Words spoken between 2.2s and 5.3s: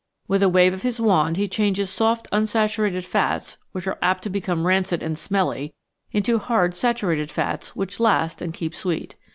unsaturated fats, which are apt to become rancid and